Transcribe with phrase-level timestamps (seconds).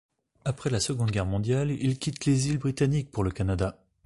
[0.45, 3.77] Après la seconde Guerre mondiale, il quitte les Îles Britanniques pour le Canada.